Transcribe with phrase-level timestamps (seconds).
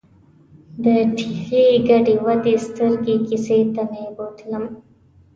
[0.83, 0.85] د
[1.17, 4.65] ټېغې ګډې ودې سترګې کیسې ته مې بوتلم.